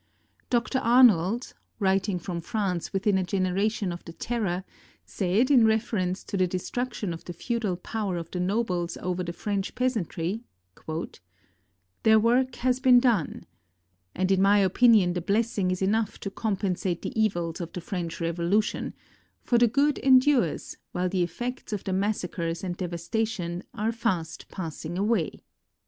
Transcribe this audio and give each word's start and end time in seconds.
Dr. 0.49 0.79
Arnold, 0.79 1.53
writing 1.77 2.17
from 2.17 2.41
France 2.41 2.91
within 2.91 3.19
a 3.19 3.23
generation 3.23 3.91
of 3.91 4.03
the 4.03 4.13
Terror, 4.13 4.63
said 5.05 5.51
in 5.51 5.63
reference 5.67 6.23
to 6.23 6.35
the 6.35 6.47
destruction 6.47 7.13
of 7.13 7.23
the 7.25 7.33
feudal 7.33 7.77
power 7.77 8.17
of 8.17 8.31
the 8.31 8.39
nobles 8.39 8.97
over 8.97 9.23
the 9.23 9.31
French 9.31 9.75
peasantry: 9.75 10.41
"The 12.01 12.19
work 12.19 12.55
has 12.55 12.79
been 12.79 12.99
done… 12.99 13.45
and 14.15 14.31
in 14.31 14.41
my 14.41 14.57
opinion 14.57 15.13
the 15.13 15.21
blessing 15.21 15.69
is 15.69 15.83
enough 15.83 16.19
to 16.21 16.31
compensate 16.31 17.03
the 17.03 17.13
evils 17.15 17.61
of 17.61 17.71
the 17.73 17.79
French 17.79 18.19
Revolution; 18.19 18.95
for 19.43 19.59
the 19.59 19.67
good 19.67 19.99
endures, 19.99 20.77
while 20.93 21.09
the 21.09 21.21
effects 21.21 21.73
of 21.73 21.83
the 21.83 21.93
massacres 21.93 22.63
and 22.63 22.75
devastation 22.75 23.61
are 23.75 23.91
fast 23.91 24.49
passing 24.49 24.97
away." 24.97 25.43